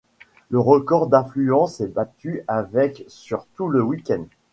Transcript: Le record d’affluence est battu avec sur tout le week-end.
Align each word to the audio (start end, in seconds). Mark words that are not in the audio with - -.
Le 0.49 0.59
record 0.59 1.05
d’affluence 1.05 1.79
est 1.79 1.93
battu 1.93 2.41
avec 2.47 3.05
sur 3.07 3.45
tout 3.55 3.67
le 3.69 3.83
week-end. 3.83 4.23